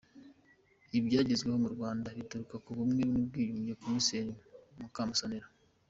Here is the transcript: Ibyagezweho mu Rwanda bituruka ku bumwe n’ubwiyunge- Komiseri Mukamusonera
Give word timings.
Ibyagezweho 0.97 1.57
mu 1.63 1.69
Rwanda 1.75 2.07
bituruka 2.17 2.55
ku 2.65 2.69
bumwe 2.77 3.01
n’ubwiyunge- 3.11 3.77
Komiseri 3.83 4.29
Mukamusonera 4.79 5.47